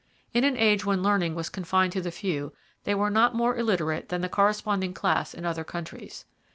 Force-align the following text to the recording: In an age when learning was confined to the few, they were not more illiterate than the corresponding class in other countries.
In 0.33 0.43
an 0.45 0.57
age 0.57 0.83
when 0.83 1.03
learning 1.03 1.35
was 1.35 1.49
confined 1.49 1.93
to 1.93 2.01
the 2.01 2.09
few, 2.09 2.53
they 2.85 2.95
were 2.95 3.11
not 3.11 3.35
more 3.35 3.55
illiterate 3.55 4.09
than 4.09 4.21
the 4.21 4.29
corresponding 4.29 4.95
class 4.95 5.31
in 5.35 5.45
other 5.45 5.63
countries. 5.63 6.25